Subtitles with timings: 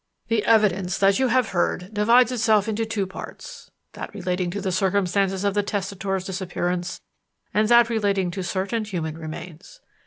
[0.29, 4.71] "The evidence that you have heard divides itself into two parts that relating to the
[4.71, 7.01] circumstances of the testator's disappearance,
[7.53, 9.79] and that relating to certain human remains.